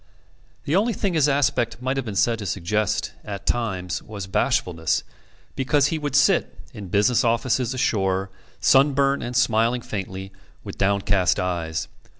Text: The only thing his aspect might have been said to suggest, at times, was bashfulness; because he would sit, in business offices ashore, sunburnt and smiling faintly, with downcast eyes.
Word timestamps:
The 0.65 0.75
only 0.75 0.93
thing 0.93 1.13
his 1.13 1.29
aspect 1.29 1.79
might 1.79 1.95
have 1.95 2.07
been 2.07 2.15
said 2.15 2.39
to 2.39 2.47
suggest, 2.47 3.11
at 3.23 3.45
times, 3.45 4.01
was 4.01 4.25
bashfulness; 4.25 5.03
because 5.55 5.89
he 5.93 5.99
would 5.99 6.15
sit, 6.15 6.57
in 6.73 6.87
business 6.87 7.23
offices 7.23 7.75
ashore, 7.75 8.31
sunburnt 8.59 9.21
and 9.21 9.35
smiling 9.35 9.81
faintly, 9.81 10.31
with 10.63 10.79
downcast 10.79 11.39
eyes. 11.39 11.87